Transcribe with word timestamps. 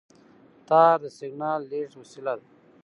تار 0.67 0.95
د 1.03 1.05
سیګنال 1.17 1.61
لېږد 1.71 1.93
وسیله 2.01 2.33
ده. 2.39 2.45